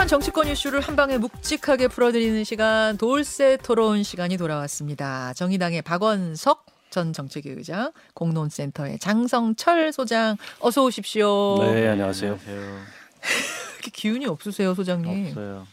[0.00, 5.34] 복잡한 정치권 이슈를 한 방에 묵직하게 풀어드리는 시간 돌쇠 토론 시간이 돌아왔습니다.
[5.34, 11.58] 정의당의 박원석 전 정책위 의장, 공론센터의 장성철 소장 어서 오십시오.
[11.60, 12.38] 네, 안녕하세요.
[13.92, 15.28] 기운이 없으세요, 소장님?
[15.28, 15.66] 없어요.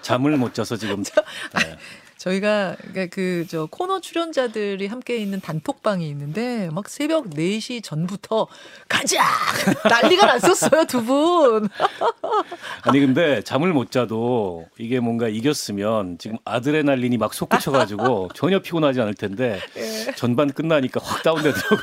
[0.00, 1.02] 잠을 못 자서 지금.
[1.04, 1.76] 네.
[2.24, 2.76] 저희가
[3.10, 8.46] 그 저 코너 출연자들이 함께 있는 단톡방이 있는데 막 새벽 4시 전부터
[8.88, 9.22] 가자
[9.88, 11.68] 난리가 났었어요 두 분.
[12.82, 19.14] 아니 근데 잠을 못 자도 이게 뭔가 이겼으면 지금 아드레날린이 막 솟구쳐가지고 전혀 피곤하지 않을
[19.14, 20.12] 텐데 예.
[20.16, 21.78] 전반 끝나니까 확 다운되더라고요.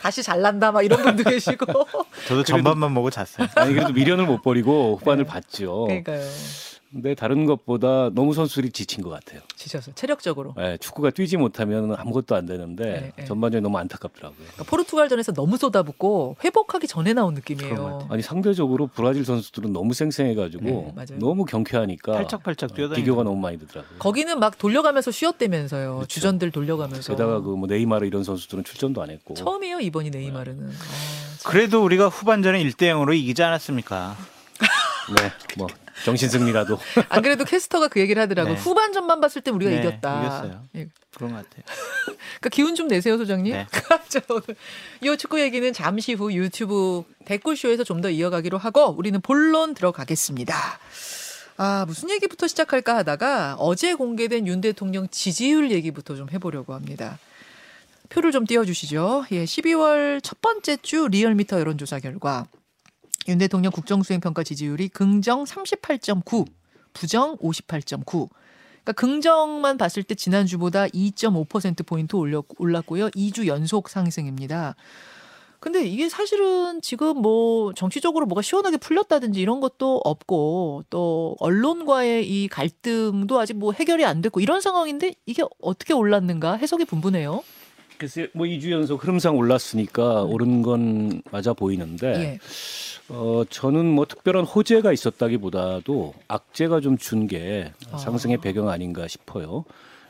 [0.00, 1.86] 다시 잘난다 막 이런 분도 계시고.
[2.28, 3.48] 저도 전반만 먹고 잤어요.
[3.56, 5.84] 아니 그래도 미련을 못 버리고 후반을 봤죠.
[5.86, 6.20] 그러니까요.
[6.96, 9.40] 근데 다른 것보다 너무 선수들이 지친 것 같아요.
[9.54, 9.94] 지쳤어요.
[9.94, 10.54] 체력적으로.
[10.56, 13.24] 네, 축구가 뛰지 못하면 아무것도 안 되는데 네, 네.
[13.26, 14.38] 전반전이 너무 안타깝더라고요.
[14.38, 18.06] 그러니까 포르투갈전에서 너무 쏟아붓고 회복하기 전에 나온 느낌이에요.
[18.10, 21.18] 아니 상대적으로 브라질 선수들은 너무 쌩쌩해가지고 네.
[21.18, 23.98] 너무 경쾌하니까 팔짝팔짝 뛰어다니는 비교가 너무 많이 되더라고요.
[23.98, 25.96] 거기는 막 돌려가면서 쉬었다면서요.
[25.96, 26.06] 그렇죠.
[26.08, 27.12] 주전들 돌려가면서.
[27.12, 30.66] 게다가 그 뭐 네이마르 이런 선수들은 출전도 안 했고 처음이에요 이번이 네이마르는.
[30.68, 30.70] 아,
[31.38, 31.50] 참.
[31.52, 34.16] 그래도 우리가 후반전에 1대 0으로 이기지 않았습니까?
[35.14, 35.66] 네, 뭐
[36.04, 38.50] 정신 승리라도 안 그래도 캐스터가 그 얘기를 하더라고.
[38.50, 38.60] 요 네.
[38.60, 40.20] 후반전만 봤을 때 우리가 네, 이겼다.
[40.20, 40.64] 이겼어요.
[40.76, 40.88] 예.
[41.14, 41.64] 그런 것 같아요.
[42.04, 43.52] 그러니까 기운 좀 내세요, 소장님.
[43.52, 43.66] 네.
[44.08, 44.44] 자, 오늘
[45.00, 50.54] 이 축구 얘기는 잠시 후 유튜브 댓글쇼에서 좀 더 이어가기로 하고 우리는 본론 들어가겠습니다.
[51.56, 57.18] 아, 무슨 얘기부터 시작할까 하다가 어제 공개된 윤 대통령 지지율 얘기부터 좀 해보려고 합니다.
[58.10, 59.24] 표를 좀 띄워주시죠.
[59.32, 62.46] 예, 12월 첫 번째 주 리얼미터 여론조사 결과
[63.28, 66.46] 윤 대통령 국정수행평가 지지율이 긍정 38.9,
[66.92, 68.28] 부정 58.9.
[68.86, 73.10] 그러니까 긍정만 봤을 때 지난주보다 2.5%포인트 올렸, 올랐고요.
[73.10, 74.76] 2주 연속 상승입니다.
[75.58, 82.46] 근데 이게 사실은 지금 뭐 정치적으로 뭐가 시원하게 풀렸다든지 이런 것도 없고 또 언론과의 이
[82.46, 87.42] 갈등도 아직 뭐 해결이 안 됐고 이런 상황인데 이게 어떻게 올랐는가 해석이 분분해요.
[87.98, 92.38] 글쎄 뭐 2주 연속 흐름상 올랐으니까 오른 건 맞아 보이는데 예.
[93.08, 97.98] 어 저는 뭐 특별한 호재가 있었다기보다도 악재가 좀 준게 아.
[97.98, 99.64] 상승의 배경 아닌가 싶어요.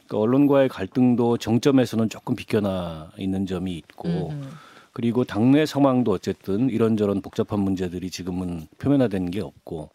[0.07, 4.51] 그러니까 언론과의 갈등도 정점에서는 조금 비껴나 있는 점이 있고 음,
[4.93, 9.91] 그리고 당내 상황도 어쨌든 이런저런 복잡한 문제들이 지금은 표면화된 게 없고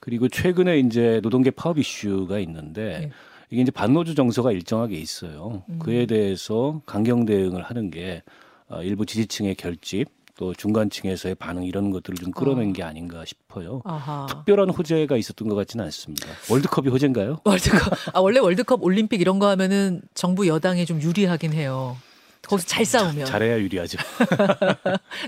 [0.00, 3.10] 그리고 최근에 이제 노동계 파업 이슈가 있는데 네.
[3.50, 5.62] 이게 이제 반노조 정서가 일정하게 있어요.
[5.68, 5.78] 음.
[5.78, 8.22] 그에 대해서 강경 대응을 하는 게
[8.68, 12.72] 어, 일부 지지층의 결집 또 중간층에서의 반응 이런 것들을 좀 끌어낸 아.
[12.72, 13.82] 게 아닌가 싶어요.
[13.84, 14.26] 아하.
[14.28, 16.28] 특별한 호재가 있었던 것 같지는 않습니다.
[16.48, 17.40] 월드컵이 호재인가요?
[17.44, 17.92] 월드컵.
[18.14, 21.96] 아 원래 월드컵 올림픽 이런 거 하면은 정부 여당이 좀 유리하긴 해요.
[22.48, 23.26] 거기서 잘 싸우면.
[23.26, 23.98] 잘해야 유리하죠.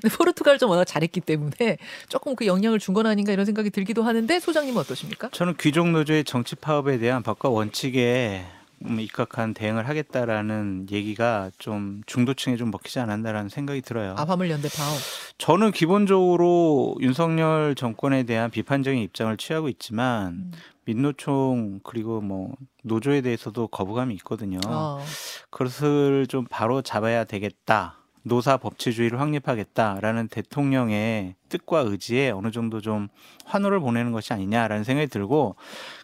[0.01, 4.41] 근데 포르투갈전 워낙 잘했기 때문에 조금 그 영향을 준 건 아닌가 이런 생각이 들기도 하는데
[4.41, 5.29] 소장님은 어떠십니까?
[5.33, 12.57] 저는 귀족 노조의 정치 파업에 대한 법과 원칙에 음, 입각한 대응을 하겠다라는 얘기가 좀 중도층에
[12.57, 14.15] 좀 먹히지 않았나라는 생각이 들어요.
[14.17, 14.97] 아 화물연대 파업.
[15.39, 20.53] 저는 기본적으로 윤석열 정권에 대한 비판적인 입장을 취하고 있지만 음.
[20.85, 24.59] 민노총 그리고 뭐 노조에 대해서도 거부감이 있거든요.
[24.67, 25.05] 어.
[25.51, 27.97] 그것을 좀 바로 잡아야 되겠다.
[28.23, 33.09] 노사 법치주의를 확립하겠다라는 대통령의 뜻과 의지에 어느 정도 좀
[33.47, 35.57] 환호를 보내는 것이 아니냐라는 생각이 들고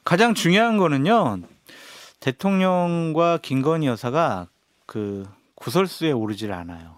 [0.05, 1.41] 가장 중요한 거는요.
[2.21, 4.49] 대통령과 김건희 여사가
[4.87, 6.97] 그 구설수에 오르질 않아요.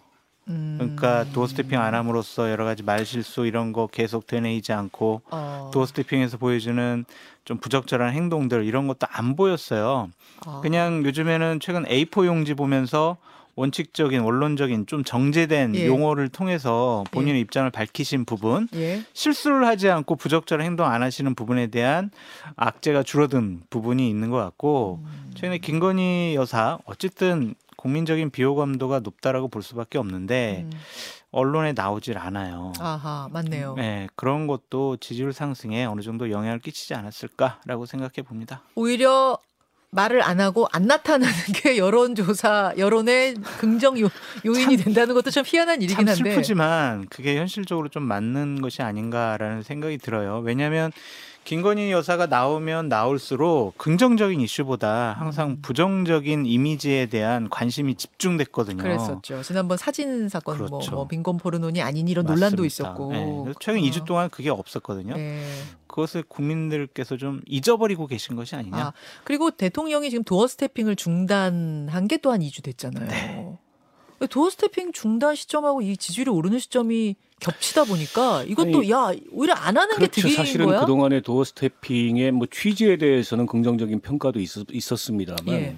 [0.49, 0.77] 음.
[0.79, 5.71] 그러니까 도어 스태핑 안 함으로써 여러 가지 말실수 이런 거 계속 되뇌이지 않고 어.
[5.73, 7.05] 도어 스태핑에서 보여주는
[7.45, 10.09] 좀 부적절한 행동들 이런 것도 안 보였어요.
[10.47, 10.61] 어.
[10.63, 13.17] 그냥 요즘에는 최근 A4 용지 보면서
[13.59, 15.87] 원칙적인 원론적인 좀 정제된 예.
[15.87, 19.03] 용어를 통해서 본인의 입장을 밝히신 부분 예.
[19.13, 22.11] 실수를 하지 않고 부적절한 행동 안 하시는 부분에 대한
[22.55, 25.33] 악재가 줄어든 부분이 있는 것 같고 음.
[25.35, 30.71] 최근에 김건희 여사 어쨌든 국민적인 비호감도가 높다라고 볼 수밖에 없는데 음.
[31.31, 32.73] 언론에 나오질 않아요.
[32.79, 33.75] 아하 맞네요.
[33.77, 38.63] 네, 그런 것도 지지율 상승에 어느 정도 영향을 끼치지 않았을까라고 생각해 봅니다.
[38.75, 39.39] 오히려
[39.91, 44.09] 말을 안 하고 안 나타나는 게 여론조사 여론의 긍정 요,
[44.45, 46.31] 요인이 된다는 것도 좀 희한한 일이긴 참 한데.
[46.31, 50.41] 슬프지만 그게 현실적으로 좀 맞는 것이 아닌가라는 생각이 들어요.
[50.45, 50.93] 왜냐하면
[51.49, 55.59] 김건희 여사가 나오면 나올수록 긍정적인 이슈보다 항상 음.
[55.63, 58.83] 부정적인 이미지에 대한 관심이 집중됐거든요.
[58.83, 59.41] 그랬었죠.
[59.41, 60.95] 지난번 사진 사건 뭐, 그렇죠.
[60.95, 62.67] 뭐 빈곤 포르노니 아닌 이런 논란도 맞습니다.
[62.67, 63.13] 있었고.
[63.47, 63.83] 네, 최근 어.
[63.83, 65.15] 2주 동안 그게 없었거든요.
[65.15, 65.43] 네.
[65.87, 68.77] 그것을 국민들께서 좀 잊어버리고 계신 것이 아니냐.
[68.77, 68.93] 아,
[69.25, 73.09] 그리고 대통령이 지금 도어 스태핑을 중단한 게 또한 2주 됐잖아요.
[73.09, 73.59] 네.
[74.27, 79.77] 도어 스태핑 중단 시점하고 이 지지율이 오르는 시점이 겹치다 보니까 이것도 아니, 야 오히려 안
[79.77, 80.23] 하는 게 그렇죠.
[80.23, 80.81] 득인 사실은 거야.
[80.81, 85.77] 그동안의 도어 스태핑의 뭐 취지에 대해서는 긍정적인 평가도 있었, 있었습니다만 예.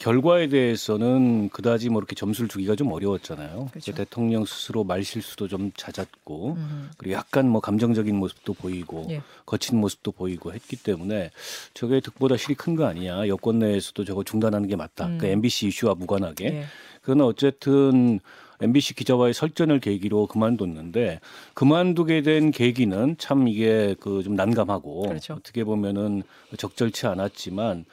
[0.00, 3.68] 결과에 대해서는 그다지 뭐 이렇게 점수를 주기가 좀 어려웠잖아요.
[3.70, 3.92] 그렇죠.
[3.92, 6.90] 대통령 스스로 말 실수도 좀 잦았고 음.
[6.96, 9.20] 그리고 약간 뭐 감정적인 모습도 보이고 예.
[9.44, 11.30] 거친 모습도 보이고 했기 때문에
[11.74, 13.28] 저게 득보다 실이 큰 거 아니냐.
[13.28, 15.06] 여권 내에서도 저거 중단하는 게 맞다.
[15.06, 15.18] 음.
[15.18, 16.44] 그 MBC 이슈와 무관하게.
[16.46, 16.64] 예.
[17.02, 18.20] 그러나 어쨌든
[18.62, 21.20] MBC 기자와의 설전을 계기로 그만뒀는데
[21.54, 25.34] 그만두게 된 계기는 참 이게 그 좀 난감하고 그렇죠.
[25.34, 26.22] 어떻게 보면은
[26.58, 27.84] 적절치 않았지만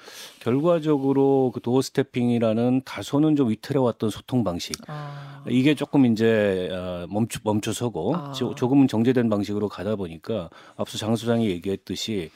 [0.58, 5.44] 결과적으로 그 도어 스태핑이라는 다소는 좀 위태로웠던 소통 방식 아.
[5.50, 8.32] 이게 조금 이제 어, 멈추 멈춰서고 아.
[8.34, 12.32] 조- 조금은 정제된 방식으로 가다 보니까 앞서 장 소장이 얘기했듯이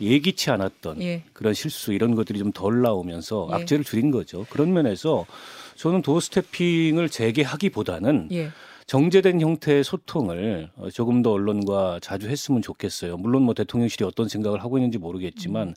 [0.00, 1.22] 예기치 않았던 예.
[1.32, 3.54] 그런 실수 이런 것들이 좀 덜 나오면서 예.
[3.56, 4.46] 악재를 줄인 거죠.
[4.48, 5.26] 그런 면에서
[5.76, 8.50] 저는 도어 스태핑을 재개하기보다는 예.
[8.86, 13.16] 정제된 형태의 소통을 어, 조금 더 언론과 자주 했으면 좋겠어요.
[13.16, 15.74] 물론 뭐 대통령실이 어떤 생각을 하고 있는지 모르겠지만 음.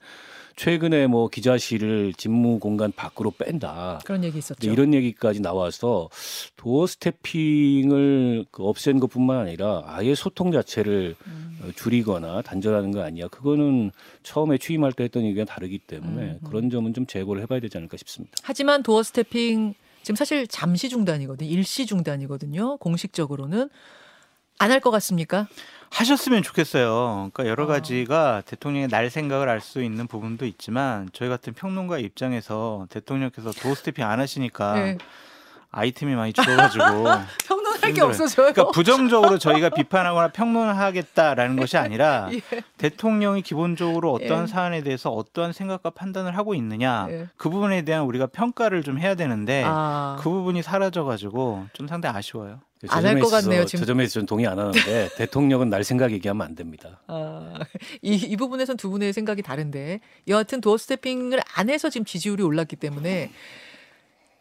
[0.57, 4.01] 최근에 뭐 기자실을 직무 공간 밖으로 뺀다.
[4.03, 4.69] 그런 얘기 있었죠.
[4.69, 6.09] 이런 얘기까지 나와서
[6.57, 11.59] 도어 스태핑을 그 없앤 것뿐만 아니라 아예 소통 자체를 음.
[11.61, 13.27] 어, 줄이거나 단절하는 거 아니야.
[13.27, 13.91] 그거는
[14.23, 16.47] 처음에 취임할 때 했던 얘기가 다르기 때문에 음, 음.
[16.47, 18.35] 그런 점은 좀 재고를 해봐야 되지 않을까 싶습니다.
[18.41, 19.75] 하지만 doorstepping
[20.07, 21.49] 지금 사실 잠시 중단이거든요.
[21.49, 22.77] 일시 중단이거든요.
[22.77, 23.69] 공식적으로는
[24.57, 25.49] 안 할 것 같습니까?
[25.89, 27.29] 하셨으면 좋겠어요.
[27.33, 27.67] 그러니까 여러 아.
[27.67, 34.05] 가지가 대통령의 날 생각을 알 수 있는 부분도 있지만 저희 같은 평론가 입장에서 대통령께서 doorstepping
[34.05, 34.97] 안 하시니까 네.
[35.71, 36.83] 아이템이 많이 줄어가지고
[37.45, 38.09] 평론할 게 힘들어요.
[38.09, 38.53] 없어져요.
[38.53, 42.41] 그러니까 부정적으로 저희가 비판하거나 평론하겠다라는 것이 아니라 예.
[42.77, 44.47] 대통령이 기본적으로 어떠한 예.
[44.47, 47.27] 사안에 대해서 어떠한 생각과 판단을 하고 있느냐 예.
[47.37, 52.59] 그 부분에 대한 우리가 평가를 좀 해야 되는데 아, 그 부분이 사라져가지고 좀 상당히 아쉬워요.
[52.89, 53.79] 안할것 같네요, 지금.
[53.79, 57.01] 저 점에서 저는 동의 안 하는데 대통령은 날 생각 얘기하면 안 됩니다.
[57.07, 57.53] 아,
[58.03, 62.75] 이, 이 부분에선 두 분의 생각이 다른데 여하튼 도어 스태핑을 안 해서 지금 지지율이 올랐기
[62.75, 63.31] 때문에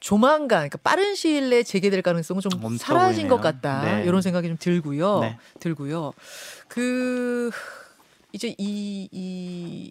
[0.06, 3.60] 조만간 그러니까 빠른 시일 내에 재개될 가능성은 좀 사라진 것 보이네요.
[3.60, 4.04] 같다 네.
[4.04, 5.36] 이런 생각이 좀 들고요 네.
[5.58, 6.12] 들고요
[6.68, 7.50] 그
[8.32, 9.90] 이제 이, 이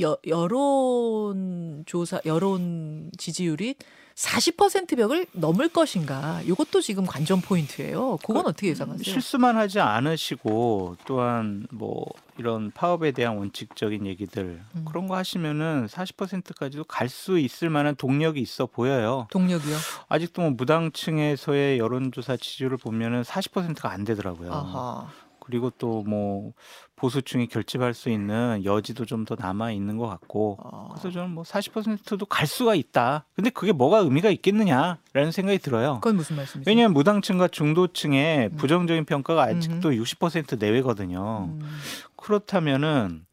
[0.00, 3.74] 여, 여론 조사 여론 지지율이
[4.16, 9.04] 40% 벽을 넘을 것인가 이것도 지금 관전 포인트예요 그건 어떻게 예상하세요?
[9.04, 12.04] 실수만 하지 않으시고 또한 뭐
[12.38, 14.84] 이런 파업에 대한 원칙적인 얘기들 음.
[14.86, 19.26] 그런 거 하시면은 40%까지도 갈 수 있을 만한 동력이 있어 보여요.
[19.30, 19.76] 동력이요.
[20.08, 24.50] 아직도 뭐 무당층에서의 여론조사 지지율을 보면은 40%가 안 되더라고요.
[24.50, 25.08] 아하.
[25.42, 26.52] 그리고 또 뭐
[26.96, 30.88] 보수층이 결집할 수 있는 여지도 좀 더 남아 있는 것 같고 아.
[30.90, 33.24] 그래서 저는 뭐 40%도 갈 수가 있다.
[33.34, 35.94] 근데 그게 뭐가 의미가 있겠느냐라는 생각이 들어요.
[36.00, 36.64] 그건 무슨 말씀이세요?
[36.66, 38.56] 왜냐하면 무당층과 중도층의 음.
[38.56, 41.48] 부정적인 평가가 아직도 60% 내외거든요.
[41.50, 41.60] 음.
[42.16, 43.26] 그렇다면은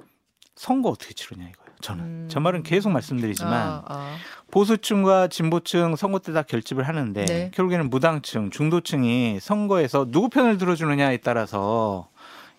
[0.56, 1.69] 선거 어떻게 치르냐 이거예요.
[1.82, 2.28] 저는 음.
[2.30, 4.16] 저 말은 계속 말씀드리지만 아, 아.
[4.52, 7.52] 보수층과 진보층 선거 때 다 결집을 하는데 네.
[7.54, 12.08] 결국에는 무당층, 중도층이 선거에서 누구 편을 들어주느냐에 따라서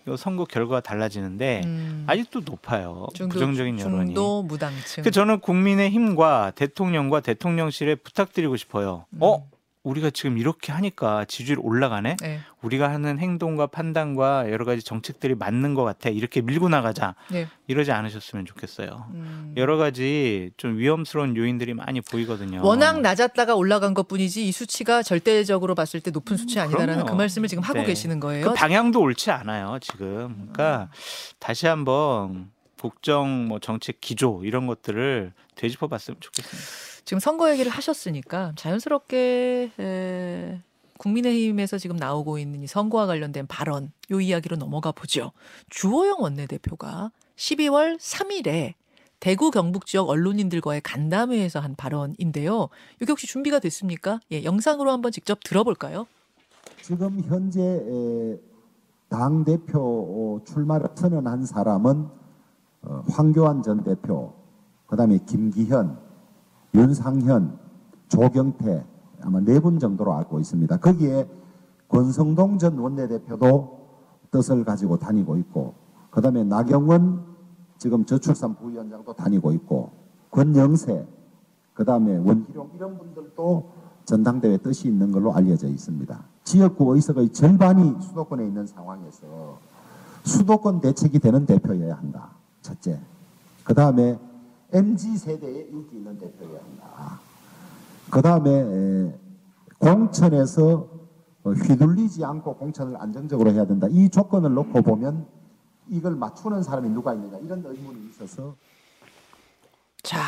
[0.07, 2.03] 이 선거 결과가 달라지는데 음.
[2.07, 3.07] 아직도 높아요.
[3.13, 4.05] 중도, 부정적인 여론이.
[4.07, 5.03] 중도 무당층.
[5.03, 9.05] 그 저는 국민의 힘과 대통령과 대통령실에 부탁드리고 싶어요.
[9.13, 9.19] 음.
[9.21, 9.47] 어?
[9.83, 12.17] 우리가 지금 이렇게 하니까 지지율 올라가네.
[12.21, 12.39] 네.
[12.61, 16.09] 우리가 하는 행동과 판단과 여러 가지 정책들이 맞는 것 같아.
[16.09, 17.15] 이렇게 밀고 나가자.
[17.31, 17.47] 네.
[17.67, 19.07] 이러지 않으셨으면 좋겠어요.
[19.13, 19.53] 음.
[19.57, 22.61] 여러 가지 좀 위험스러운 요인들이 많이 보이거든요.
[22.63, 27.09] 워낙 낮았다가 올라간 것뿐이지 이 수치가 절대적으로 봤을 때 높은 수치 아니다라는 그럼요.
[27.09, 27.85] 그 말씀을 지금 하고 네.
[27.85, 28.49] 계시는 거예요.
[28.49, 30.35] 그 방향도 옳지 않아요 지금.
[30.35, 30.89] 그러니까
[31.39, 36.90] 다시 한번 국정 뭐 정책 기조 이런 것들을 되짚어봤으면 좋겠습니다.
[37.05, 40.61] 지금 선거 얘기를 하셨으니까 자연스럽게 에,
[40.97, 45.31] 국민의힘에서 지금 나오고 있는 이 선거와 관련된 발언 요 이야기로 넘어가 보죠.
[45.69, 48.73] 주호영 원내대표가 12월 3일에
[49.19, 52.69] 대구 경북 지역 언론인들과의 간담회에서 한 발언인데요.
[52.99, 54.19] 이게 혹시 준비가 됐습니까?
[54.31, 56.07] 예, 영상으로 한번 직접 들어볼까요?
[56.81, 58.39] 지금 현재 에,
[59.09, 62.07] 당 대표 출마를 선언한 사람은
[62.83, 64.33] 어, 황교안 전 대표,
[64.87, 65.99] 그다음에 김기현,
[66.73, 67.57] 윤상현,
[68.07, 68.85] 조경태
[69.21, 70.77] 아마 네 분 정도로 알고 있습니다.
[70.77, 71.27] 거기에
[71.89, 73.79] 권성동 전 원내대표도
[74.31, 75.73] 뜻을 가지고 다니고 있고,
[76.09, 77.23] 그 다음에 나경원
[77.77, 79.91] 지금 저출산 부위원장도 다니고 있고,
[80.31, 81.05] 권영세,
[81.73, 83.69] 그 다음에 원희룡 이런 분들도
[84.05, 86.23] 전당대회 뜻이 있는 걸로 알려져 있습니다.
[86.43, 89.59] 지역구 의석의 절반이 수도권에 있는 상황에서
[90.23, 92.29] 수도권 대책이 되는 대표여야 한다.
[92.61, 92.99] 첫째.
[93.63, 94.19] 그 다음에
[94.73, 97.19] MZ 세대에 인기 있는 한다.
[98.09, 99.13] 그 다음에
[99.79, 100.89] 공천에서
[101.43, 103.87] 어, 휘둘리지 않고 공천을 안정적으로 해야 된다.
[103.89, 105.25] 이 조건을 놓고 보면
[105.89, 108.55] 이걸 맞추는 사람이 누가 있느냐 이런 의문이 있어서
[110.03, 110.21] 자,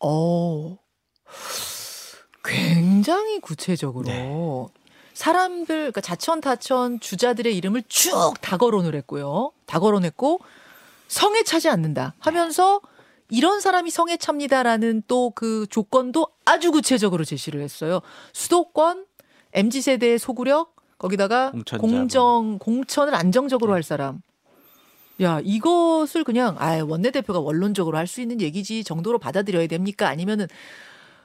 [0.00, 0.76] 어,
[2.44, 4.66] 굉장히 구체적으로 네.
[5.14, 9.52] 사람들, 그러니까 자천, 타천 주자들의 이름을 쭉 다 거론을 했고요.
[9.64, 10.40] 다 거론했고
[11.08, 12.80] 성에 차지 않는다 하면서
[13.30, 18.00] 이런 사람이 성에 찹니다라는 또 그 조건도 아주 구체적으로 제시를 했어요.
[18.32, 19.04] 수도권,
[19.52, 24.20] mz 세대의 소구력, 거기다가 공천 공정 공천을 안정적으로 할 사람.
[25.20, 30.08] 야 이것을 그냥 아 원내대표가 원론적으로 할 수 있는 얘기지 정도로 받아들여야 됩니까?
[30.08, 30.46] 아니면은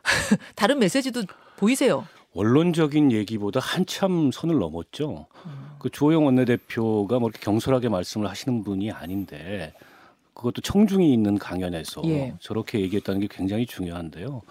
[0.56, 1.24] 다른 메시지도
[1.58, 2.08] 보이세요?
[2.34, 5.28] 원론적인 얘기보다 한참 선을 넘었죠.
[5.80, 9.74] 그 주호영 원내대표가 뭐 이렇게 경솔하게 말씀을 하시는 분이 아닌데
[10.34, 12.34] 그것도 청중이 있는 강연에서 예.
[12.40, 14.42] 저렇게 얘기했다는 게 굉장히 중요한데요.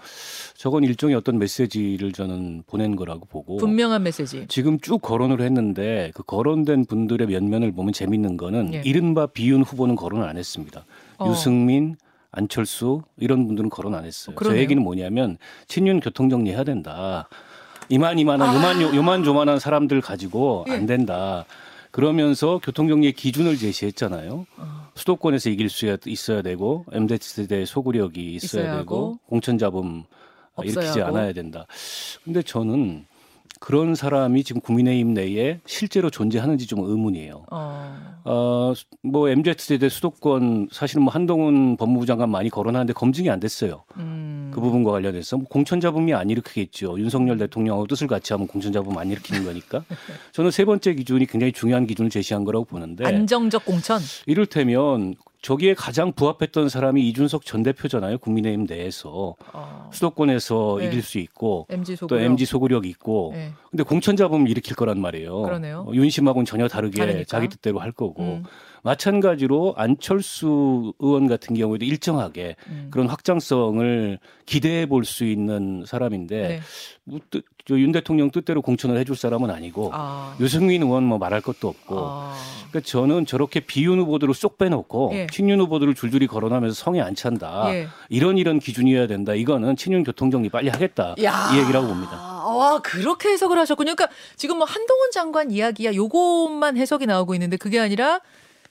[0.54, 4.44] 저건 일종의 어떤 메시지를 저는 보낸 거라고 보고 분명한 메시지.
[4.48, 8.82] 지금 쭉 거론을 했는데 그 거론된 분들의 면면을 보면 재밌는 거는 예.
[8.84, 10.84] 이른바 비윤 후보는 거론을 안 했습니다.
[11.18, 11.30] 어.
[11.30, 11.96] 유승민,
[12.30, 14.34] 안철수 이런 분들은 거론 안 했어요.
[14.34, 14.60] 저 그러네요.
[14.60, 17.28] 얘기는 뭐냐면 친윤 교통 정리 해야 된다.
[17.88, 20.72] 이만 이만한 요만 요- 요만 조만한 사람들 가지고 아.
[20.72, 20.76] 예.
[20.76, 21.44] 안 된다.
[21.90, 24.46] 그러면서 교통 정리의 기준을 제시했잖아요.
[24.56, 24.90] 어.
[24.94, 29.18] 수도권에서 이길 수 있어야 되고 MZ 세대 소구력이 있어야, 있어야 되고 하고.
[29.26, 30.04] 공천 잡음
[30.54, 31.02] 없어야 일으키지.
[31.02, 31.66] 않아야 된다.
[32.24, 33.06] 근데 저는
[33.60, 37.44] 그런 사람이 지금 국민의힘 내에 실제로 존재하는지 좀 의문이에요.
[37.50, 38.20] 어.
[38.24, 43.84] 어, 뭐 MZ 세대 수도권 사실은 뭐 한동훈 법무부 장관 많이 거론하는데 검증이 안 됐어요.
[43.98, 44.50] 음.
[44.52, 46.98] 그 부분과 관련해서 뭐 공천 잡음이 안 일으키겠죠.
[46.98, 49.84] 윤석열 대통령하고 뜻을 같이 하면 공천 잡음 안 일으키는 거니까.
[50.32, 54.00] 저는 세 번째 기준이 굉장히 중요한 기준을 제시한 거라고 보는데 안정적 공천.
[54.24, 58.18] 이를테면 저기에 가장 부합했던 사람이 이준석 전 대표잖아요.
[58.18, 59.88] 국민의힘 내에서 어.
[59.92, 60.86] 수도권에서 네.
[60.86, 62.24] 이길 수 있고 MG 또 소구력.
[62.24, 63.52] MG 소구력 있고 네.
[63.70, 65.42] 근데 공천 잡음 일으킬 거란 말이에요.
[65.42, 65.86] 그러네요.
[65.88, 67.24] 어, 윤심하고는 전혀 다르게 다르니까.
[67.24, 68.44] 자기 뜻대로 할 거고 음.
[68.82, 72.88] 마찬가지로 안철수 의원 같은 경우에도 일정하게 음.
[72.90, 76.60] 그런 확장성을 기대해 볼 수 있는 사람인데 네.
[77.04, 80.34] 뭐 뜻- 저윤 대통령 뜻대로 공천을 해줄 사람은 아니고 아.
[80.40, 82.34] 유승민 의원 뭐 말할 것도 없고 아.
[82.70, 85.26] 그러니까 저는 저렇게 비윤 후보들을 쏙 빼놓고 예.
[85.30, 87.74] 친윤 후보들을 줄줄이 거론하면서 성에 안 찬다.
[87.74, 87.88] 예.
[88.08, 89.34] 이런 이런 기준이어야 된다.
[89.34, 91.14] 이거는 친윤 교통정리 빨리 하겠다.
[91.22, 91.50] 야.
[91.54, 92.16] 이 얘기라고 봅니다.
[92.16, 93.94] 와, 그렇게 해석을 하셨군요.
[93.94, 98.20] 그러니까 지금 뭐 한동훈 장관 이야기야 요것만 해석이 나오고 있는데 그게 아니라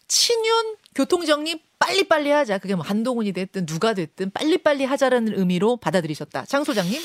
[0.10, 2.58] 친윤 교통정리 빨리빨리 하자.
[2.58, 6.46] 그게 뭐 한동훈이 됐든 누가 됐든 빨리빨리 하자라는 의미로 받아들이셨다.
[6.46, 7.00] 장 소장님?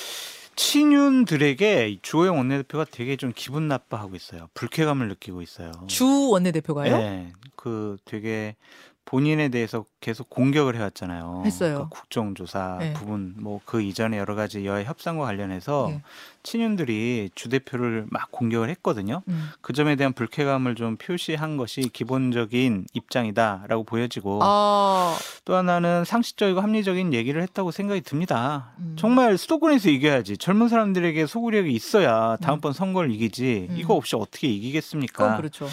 [0.56, 4.48] 친윤들에게 주호영 원내대표가 되게 좀 기분 나빠하고 있어요.
[4.54, 5.72] 불쾌감을 느끼고 있어요.
[5.86, 6.96] 주 원내대표가요?
[6.96, 8.56] 네, 그 되게
[9.04, 11.44] 본인에 대해서 계속 공격을 해왔잖아요.
[11.46, 11.88] 했어요.
[11.90, 12.92] 그 국정조사 네.
[12.92, 16.02] 부분, 뭐 그 이전에 여러 가지 여야 협상과 관련해서 네.
[16.42, 19.22] 친윤들이 주 대표를 막 공격을 했거든요.
[19.28, 19.48] 음.
[19.62, 27.14] 그 점에 대한 불쾌감을 좀 표시한 것이 기본적인 입장이다라고 보여지고 아, 또 하나는 상식적이고 합리적인
[27.14, 28.72] 얘기를 했다고 생각이 듭니다.
[28.78, 28.96] 음.
[28.98, 30.36] 정말 수도권에서 이겨야지.
[30.36, 33.68] 젊은 사람들에게 소구력이 있어야 다음번 선거를 이기지.
[33.70, 33.76] 음.
[33.78, 35.38] 이거 없이 어떻게 이기겠습니까?
[35.38, 35.66] 그렇죠.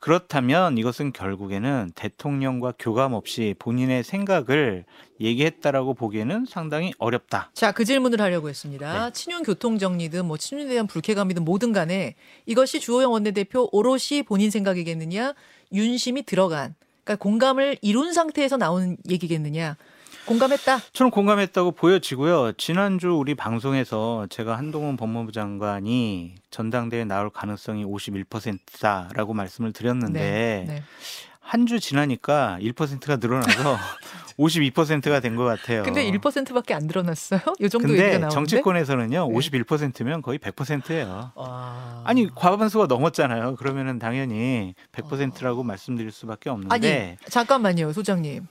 [0.00, 4.84] 그렇다면 이것은 결국에는 대통령과 교감 없이 본 인의 생각을
[5.20, 7.50] 얘기했다라고 보기에는 상당히 어렵다.
[7.54, 9.06] 자, 그 질문을 하려고 했습니다.
[9.06, 9.12] 네.
[9.12, 12.14] 친윤 교통 정리든 뭐 친윤에 대한 불쾌감이든 뭐든 간에
[12.46, 15.34] 이것이 주호영 원내대표 오롯이 본인 생각이겠느냐,
[15.72, 19.76] 윤심이 들어간, 그러니까 공감을 이룬 상태에서 나온 얘기겠느냐.
[20.26, 20.80] 공감했다.
[20.92, 22.52] 저는 공감했다고 보여지고요.
[22.58, 30.82] 지난주 우리 방송에서 제가 한동훈 법무부 장관이 전당대회에 나올 가능성이 51%다라고 말씀을 드렸는데 네.
[31.48, 33.76] 한 주 지나니까 1%가 늘어나서
[34.38, 35.82] 52%가 된 것 같아요.
[35.82, 37.40] 근데 1%밖에 안 늘어났어요?
[37.60, 38.34] 요 정도 얘기가 나오는데.
[38.34, 39.34] 정치권에서는요, 네.
[39.34, 41.32] 51%면 거의 100%예요.
[41.34, 42.02] 아.
[42.04, 43.56] 아니 과반수가 넘었잖아요.
[43.56, 48.46] 그러면은 당연히 100%라고 말씀드릴 수밖에 아니, 없는데 잠깐만요, 소장님.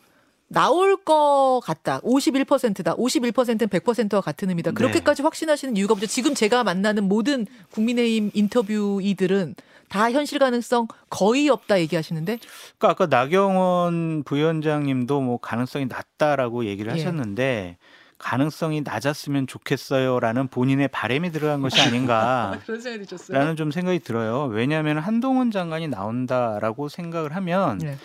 [0.48, 2.00] 나올 것 같다.
[2.02, 2.96] 51%다.
[2.96, 4.72] 51%는 100%와 같은 의미다.
[4.72, 4.76] 네.
[4.76, 6.08] 그렇게까지 확신하시는 이유가 뭐죠?
[6.08, 9.56] 지금 제가 만나는 모든 국민의힘 인터뷰이들은
[9.90, 12.40] 다 현실 가능성 거의 없다 얘기하시는데
[12.78, 17.00] 그러니까 아까 나경원 부위원장님도 뭐 가능성이 낮다라고 얘기를 예.
[17.00, 17.78] 하셨는데
[18.18, 23.56] 가능성이 낮았으면 좋겠어요라는 본인의 바람이 들어간 것이 아닌가 라는 생각이 드셨어요?
[23.56, 24.46] 좀 생각이 들어요.
[24.46, 27.98] 왜냐하면 한동훈 장관이 나온다라고 생각을 하면 네.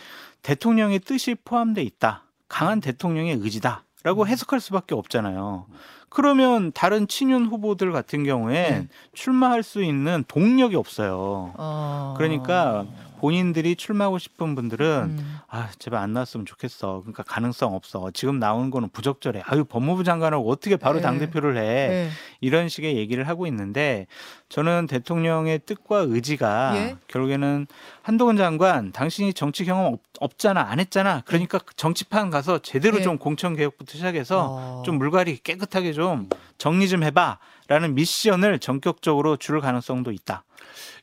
[0.42, 2.24] 대통령의 뜻이 포함돼 있다.
[2.52, 5.66] 강한 대통령의 의지다 라고 해석할 수밖에 없잖아요.
[6.10, 8.88] 그러면 다른 친윤 후보들 같은 경우엔 네.
[9.14, 11.54] 출마할 수 있는 동력이 없어요.
[11.56, 12.14] 어...
[12.18, 12.84] 그러니까
[13.22, 15.38] 본인들이 출마하고 싶은 분들은 음.
[15.48, 17.02] 아 제발 안 나왔으면 좋겠어.
[17.02, 18.10] 그러니까 가능성 없어.
[18.12, 19.42] 지금 나오는 거는 부적절해.
[19.46, 21.02] 아유 법무부 장관하고 어떻게 바로 네.
[21.02, 21.60] 당 대표를 해?
[21.62, 22.10] 네.
[22.40, 24.08] 이런 식의 얘기를 하고 있는데
[24.48, 26.96] 저는 대통령의 뜻과 의지가 예.
[27.06, 27.68] 결국에는
[28.02, 33.02] 한동훈 장관 당신이 정치 경험 없, 없잖아 안 했잖아 그러니까 정치판 가서 제대로 예.
[33.02, 34.82] 좀 공천 개혁부터 시작해서 어.
[34.84, 37.38] 좀 물갈이 깨끗하게 좀 정리 좀 해봐
[37.72, 40.44] 라는 미션을 전격적으로 줄 가능성도 있다.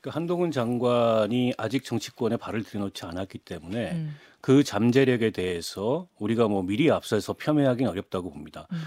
[0.02, 4.16] 그 한동훈 장관이 아직 정치권에 발을 들여놓지 않았기 때문에 음.
[4.42, 8.68] 그 잠재력에 대해서 우리가 뭐 미리 앞서서 폄훼하기는 어렵다고 봅니다.
[8.72, 8.78] 음.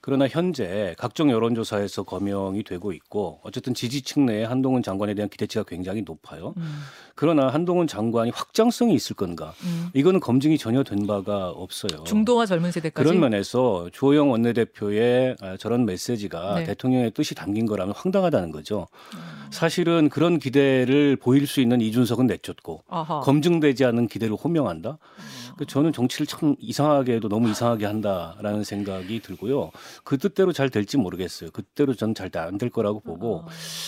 [0.00, 6.02] 그러나 현재 각종 여론조사에서 거명이 되고 있고 어쨌든 지지층 내에 한동훈 장관에 대한 기대치가 굉장히
[6.02, 6.54] 높아요.
[6.56, 6.80] 음.
[7.14, 9.52] 그러나 한동훈 장관이 확장성이 있을 건가?
[9.64, 9.90] 음.
[9.94, 12.04] 이거는 검증이 전혀 된 바가 없어요.
[12.04, 16.64] 중도와 젊은 세대까지 그런 면에서 주호영 원내대표의 아, 저런 메시지가 네.
[16.64, 18.86] 대통령의 뜻이 담긴 거라면 황당하다는 거죠.
[19.14, 19.39] 음.
[19.50, 23.20] 사실은 그런 기대를 보일 수 있는 이준석은 내쫓고 아하.
[23.20, 24.98] 검증되지 않은 기대를 호명한다.
[25.56, 29.70] 그 저는 정치를 참 이상하게도 너무 이상하게 한다라는 생각이 들고요.
[30.04, 31.50] 그 뜻대로 잘 될지 모르겠어요.
[31.50, 33.44] 그때로 저는 잘 안 될 거라고 보고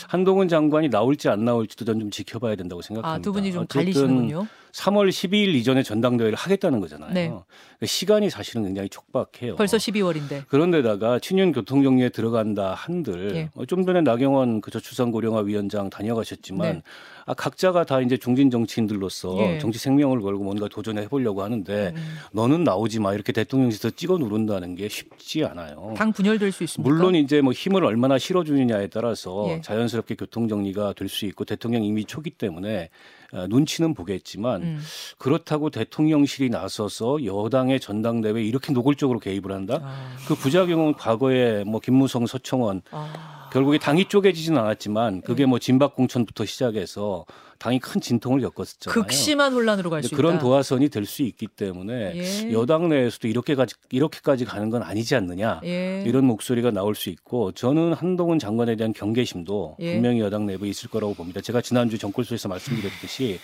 [0.09, 3.15] 한동훈 장관이 나올지 안 나올지도 전좀 지켜봐야 된다고 생각합니다.
[3.15, 4.47] 아, 두 분이 좀 갈리시는군요.
[4.73, 7.13] 3월 12일 이전에 전당대회를 하겠다는 거잖아요.
[7.13, 7.27] 네.
[7.29, 9.57] 그러니까 시간이 사실은 굉장히 촉박해요.
[9.57, 10.47] 벌써 12월인데.
[10.49, 13.51] 그런데다가 친윤 교통정리에 들어간다 한들 예.
[13.55, 16.83] 어, 좀 전에 나경원 그 저출산고령화 위원장 다녀가셨지만 네.
[17.27, 19.59] 아, 각자가 다 이제 중진 정치인들로서 예.
[19.59, 22.17] 정치 생명을 걸고 뭔가 도전해 보려고 하는데 음.
[22.33, 25.95] 너는 나오지 마 이렇게 대통령실에서 찍어 누른다는 게 쉽지 않아요.
[25.97, 26.93] 당 분열될 수 있습니까?
[26.93, 29.61] 물론 이제 뭐 힘을 얼마나 실어주느냐에 따라서 예.
[29.61, 32.89] 자연스럽게 교통 정리가 될 수 있고 대통령 이미 초기 때문에 어,
[33.33, 34.81] 눈치는 보겠지만 음.
[35.19, 39.81] 그렇다고 대통령실이 나서서 여당의 전당대회에 이렇게 노골적으로 개입을 한다?
[39.83, 40.17] 아.
[40.29, 43.49] 그 부작용은 과거에 뭐 김무성, 서청원 아.
[43.53, 47.27] 결국에 당이 쪼개지진 않았지만 그게 뭐 진박 공천부터 시작해서
[47.63, 48.93] 당이 큰 진통을 겪었잖아요.
[48.93, 50.17] 극심한 혼란으로 갈 수 있다.
[50.17, 52.53] 그런 도화선이 될 수 있기 때문에 예.
[52.53, 56.03] 여당 내에서도 이렇게까지 이렇게까지 가는 건 아니지 않느냐 예.
[56.05, 59.93] 이런 목소리가 나올 수 있고 저는 한동훈 장관에 대한 경계심도 예.
[59.95, 61.41] 분명히 여당 내부에 있을 거라고 봅니다.
[61.41, 63.39] 제가 지난주 정골소에서 말씀드렸듯이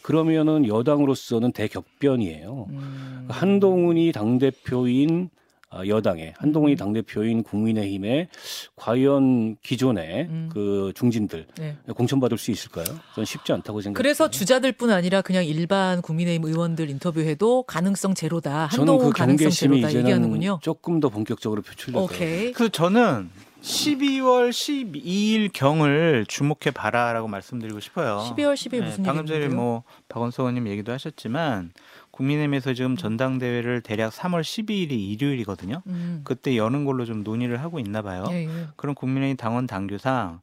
[0.00, 2.66] 그러면은 여당으로서는 대격변이에요.
[2.70, 3.26] 음.
[3.28, 5.38] 한동훈이 당 대표인 아,
[5.86, 6.76] 여당의 한동훈이 음.
[6.76, 8.28] 당 대표인 국민의힘에
[8.76, 10.48] 과연 기존의 음.
[10.52, 11.76] 그 중진들 네.
[11.94, 12.86] 공천받을 수 있을까요?
[13.14, 13.98] 저는 쉽지 않다고 생각합니다.
[13.98, 18.68] 그래서 주자들뿐 아니라 그냥 일반 국민의힘 의원들 인터뷰해도 가능성 제로다.
[18.68, 20.60] 저는 한동훈 그 가능성 제로다 이제는 얘기하는군요.
[20.62, 22.04] 조금 더 본격적으로 표출될 거예요.
[22.06, 22.52] 오케이.
[22.52, 23.30] 그 저는
[23.62, 28.24] 12월 12일 경을 주목해 봐라라고 말씀드리고 싶어요.
[28.30, 29.48] 12월 10일 네, 무슨 방금 전에?
[29.48, 31.72] 뭐 박원석 의원님 얘기도 하셨지만
[32.18, 35.82] 국민의힘에서 지금 전당대회를 대략 3월 12일이 일요일이거든요.
[35.86, 36.22] 음.
[36.24, 38.24] 그때 여는 걸로 좀 논의를 하고 있나 봐요.
[38.30, 38.66] 예, 예.
[38.74, 40.40] 그럼 국민의힘 당원 당규상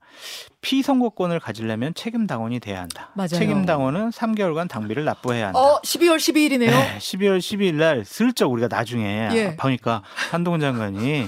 [0.61, 3.11] 피선거권을 가지려면 책임 당원이 돼야 한다.
[3.13, 3.27] 맞아요.
[3.27, 5.59] 책임 당원은 3개월간 당비를 납부해야 한다.
[5.59, 6.69] 어, 12월 12일이네요.
[6.71, 9.55] 네, 12월 12일 날 슬쩍 우리가 나중에 예.
[9.57, 11.27] 보니까 한동훈 장관이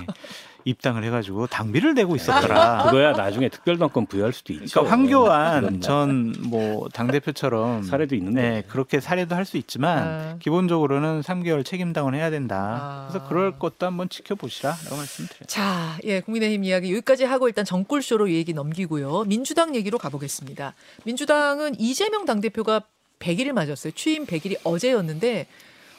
[0.66, 2.84] 입당을 해가지고 당비를 내고 있었더라.
[2.86, 4.82] 그거야 나중에 특별당권 부여할 수도 있죠.
[4.82, 8.42] 그러니까 황교안 그런 전뭐 당 대표처럼 사례도 있는데.
[8.42, 10.36] 네, 그렇게 사례도 할 수 있지만 아.
[10.40, 12.58] 기본적으로는 3개월 책임 당원 해야 된다.
[12.82, 13.08] 아.
[13.10, 15.46] 그래서 그럴 것도 한번 지켜보시라라고 말씀드려요.
[15.48, 19.24] 자, 예, 국민의힘 이야기 여기까지 하고 일단 정꿀쇼로 이 얘기 넘기고요.
[19.24, 20.74] 민주당 얘기로 가보겠습니다.
[21.06, 22.82] 민주당은 이재명 당 대표가
[23.20, 23.94] 100일을 맞았어요.
[23.94, 25.48] 취임 100일이 어제였는데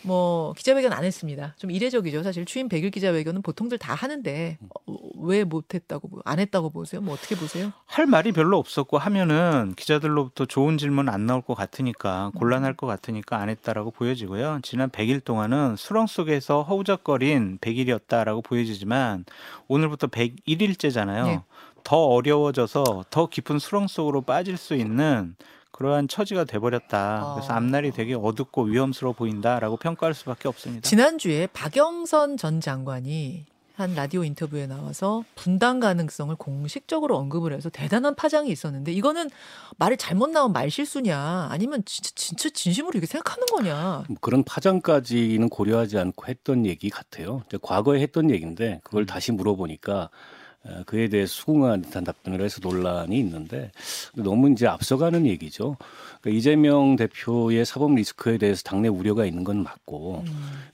[0.02, 1.54] 뭐 기자회견 안 했습니다.
[1.58, 2.22] 좀 이례적이죠.
[2.22, 4.56] 사실 취임 100일 기자회견은 보통들 다 하는데
[4.86, 7.00] 어, 왜 못했다고 보- 안 했다고 보세요?
[7.00, 7.72] 뭐 어떻게 보세요?
[7.84, 13.38] 할 말이 별로 없었고 하면은 기자들로부터 좋은 질문 안 나올 것 같으니까 곤란할 것 같으니까
[13.38, 14.60] 안 했다라고 보여지고요.
[14.62, 19.24] 지난 100일 동안은 수렁 속에서 허우적거린 100일이었다라고 보여지지만
[19.66, 21.24] 오늘부터 101일째잖아요.
[21.26, 21.40] 네.
[21.84, 25.36] 더 어려워져서 더 깊은 수렁 속으로 빠질 수 있는
[25.78, 27.34] 그러한 처지가 돼버렸다.
[27.34, 27.56] 그래서 아.
[27.56, 30.88] 앞날이 되게 어둡고 위험스러워 보인다라고 평가할 수밖에 없습니다.
[30.88, 38.50] 지난주에 박영선 전 장관이 한 라디오 인터뷰에 나와서 분당 가능성을 공식적으로 언급을 해서 대단한 파장이
[38.50, 39.30] 있었는데 이거는
[39.76, 45.96] 말을 잘못 나온 말실수냐 아니면 진짜 진짜 진심으로 이렇게 생각하는 거냐 뭐 그런 파장까지는 고려하지
[45.96, 47.44] 않고 했던 얘기 같아요.
[47.62, 50.10] 과거에 했던 얘기인데 그걸 다시 물어보니까 어,
[50.86, 53.70] 그에 대해 수긍한 듯한 답변을 해서 논란이 있는데
[54.14, 55.76] 너무 이제 앞서가는 얘기죠.
[56.20, 60.24] 그러니까 이재명 대표의 사법 리스크에 대해서 당내 우려가 있는 건 맞고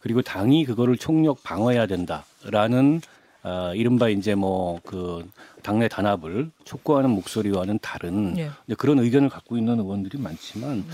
[0.00, 3.00] 그리고 당이 그거를 총력 방어해야 된다라는
[3.42, 5.28] 아, 이른바 이제 뭐 그
[5.64, 8.50] 당내 단합을 촉구하는 목소리와는 다른 예.
[8.76, 10.84] 그런 의견을 갖고 있는 의원들이 많지만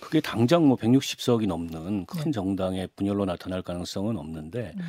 [0.00, 2.30] 그게 당장 뭐 160석이 넘는 큰 네.
[2.30, 4.82] 정당의 분열로 나타날 가능성은 없는데 음.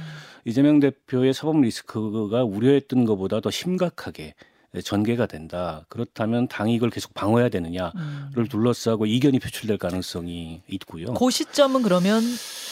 [0.43, 4.35] 이재명 대표의 사법 리스크가 우려했던 것보다 더 심각하게
[4.83, 5.85] 전개가 된다.
[5.89, 8.47] 그렇다면 당이 이걸 계속 방어해야 되느냐를 음.
[8.49, 11.13] 둘러싸고 이견이 표출될 가능성이 있고요.
[11.15, 12.21] 그 시점은 그러면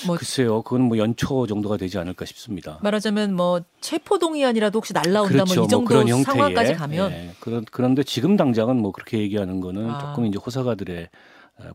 [0.05, 2.77] 뭐 글쎄요, 그건 뭐 연초 정도가 되지 않을까 싶습니다.
[2.83, 5.55] 말하자면 뭐 체포 동의안이라도 혹시 날라온다 그렇죠.
[5.55, 9.99] 뭐이 정도 그런 상황까지 가면 예, 그런 그런데 지금 당장은 뭐 그렇게 얘기하는 거는 아.
[9.99, 11.10] 조금 이제 호사가들의 어,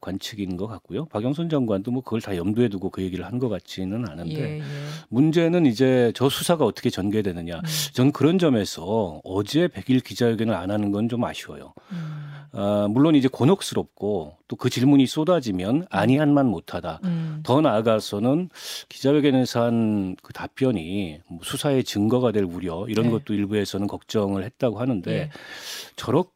[0.01, 1.05] 관측인 것 같고요.
[1.07, 4.63] 박영선 장관도 뭐 그걸 다 염두에 두고 그 얘기를 한 것 같지는 않은데 예, 예.
[5.09, 7.57] 문제는 이제 저 수사가 어떻게 전개되느냐.
[7.57, 7.63] 음.
[7.93, 11.75] 전 그런 점에서 어제 100일 기자회견을 안 하는 건 좀 아쉬워요.
[11.91, 12.23] 음.
[12.55, 17.01] 아, 물론 이제 곤혹스럽고 또 그 질문이 쏟아지면 아니한만 못하다.
[17.05, 17.41] 음.
[17.43, 18.51] 더 나아가서는
[18.91, 23.13] 기자회견에서 한 그 답변이 뭐 수사의 증거가 될 우려 이런 네.
[23.13, 25.31] 것도 일부에서는 걱정을 했다고 하는데 예.
[25.97, 26.33] 저렇게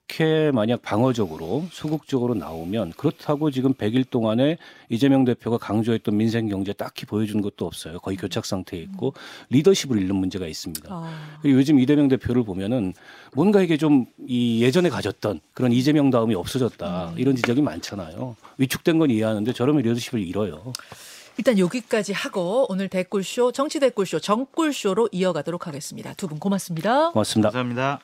[0.52, 4.56] 만약 방어적으로 소극적으로 나오면 그렇다고 지금 100일 동안에
[4.88, 7.98] 이재명 대표가 강조했던 민생 경제 딱히 보여준 것도 없어요.
[7.98, 9.14] 거의 교착 상태에 있고
[9.50, 10.88] 리더십을 잃는 문제가 있습니다.
[10.90, 11.38] 아.
[11.42, 12.94] 그리고 요즘 이재명 대표를 보면은
[13.34, 17.18] 뭔가 이게 좀 이 예전에 가졌던 그런 이재명 다움이 없어졌다 음.
[17.18, 18.36] 이런 지적이 많잖아요.
[18.58, 20.72] 위축된 건 이해하는데 저러면 리더십을 잃어요.
[21.38, 26.14] 일단 여기까지 하고 오늘 댓글쇼 정치 댓글쇼 정꿀쇼로 이어가도록 하겠습니다.
[26.14, 27.10] 두 분 고맙습니다.
[27.10, 27.50] 고맙습니다.
[27.50, 28.00] 감사합니다.